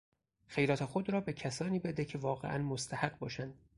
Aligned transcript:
خیرات 0.47 0.85
خود 0.85 1.09
را 1.09 1.21
به 1.21 1.33
کسانی 1.33 1.79
بده 1.79 2.05
که 2.05 2.17
واقعا 2.17 2.57
مستحق 2.57 3.19
باشند. 3.19 3.57